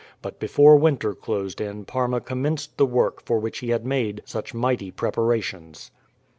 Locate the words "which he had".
3.37-3.85